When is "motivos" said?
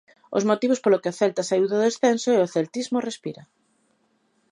0.49-0.81